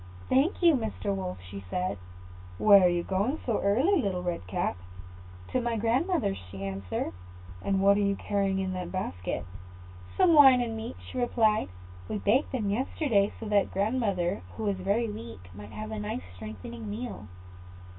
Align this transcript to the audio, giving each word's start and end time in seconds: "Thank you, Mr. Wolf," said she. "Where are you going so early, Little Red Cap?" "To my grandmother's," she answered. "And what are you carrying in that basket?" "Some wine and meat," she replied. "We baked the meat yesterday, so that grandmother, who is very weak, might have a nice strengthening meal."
"Thank 0.29 0.63
you, 0.63 0.73
Mr. 0.73 1.13
Wolf," 1.15 1.37
said 1.69 1.99
she. 2.57 2.63
"Where 2.63 2.85
are 2.85 2.89
you 2.89 3.03
going 3.03 3.39
so 3.45 3.61
early, 3.61 4.01
Little 4.01 4.23
Red 4.23 4.47
Cap?" 4.47 4.77
"To 5.49 5.61
my 5.61 5.77
grandmother's," 5.77 6.39
she 6.49 6.63
answered. 6.65 7.13
"And 7.61 7.81
what 7.83 7.97
are 7.97 8.01
you 8.01 8.15
carrying 8.15 8.57
in 8.57 8.73
that 8.73 8.91
basket?" 8.91 9.45
"Some 10.17 10.33
wine 10.33 10.59
and 10.59 10.75
meat," 10.75 10.95
she 11.07 11.19
replied. 11.19 11.69
"We 12.09 12.17
baked 12.17 12.51
the 12.51 12.61
meat 12.61 12.79
yesterday, 12.79 13.31
so 13.39 13.45
that 13.49 13.69
grandmother, 13.69 14.41
who 14.57 14.65
is 14.69 14.77
very 14.77 15.07
weak, 15.07 15.51
might 15.53 15.71
have 15.71 15.91
a 15.91 15.99
nice 15.99 16.23
strengthening 16.35 16.89
meal." 16.89 17.27